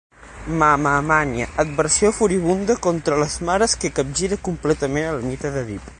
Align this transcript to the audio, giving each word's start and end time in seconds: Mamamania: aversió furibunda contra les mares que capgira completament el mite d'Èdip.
Mamamania: 0.47 1.49
aversió 1.65 2.11
furibunda 2.11 2.75
contra 2.87 3.21
les 3.25 3.39
mares 3.51 3.77
que 3.85 3.93
capgira 4.01 4.43
completament 4.49 5.11
el 5.13 5.25
mite 5.31 5.55
d'Èdip. 5.59 5.87